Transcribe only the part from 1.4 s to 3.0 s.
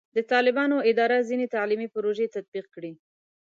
تعلیمي پروژې تطبیق کړي.